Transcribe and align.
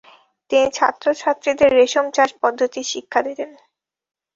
তিনি 0.51 0.67
ছাত্রছাত্রীদের 0.77 1.69
রেশম 1.79 2.05
চাষ 2.15 2.29
পদ্ধতি 2.41 2.81
শিক্ষা 2.91 3.19
দিতেন। 3.27 3.49